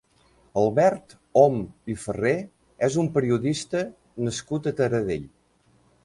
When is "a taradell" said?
4.71-5.29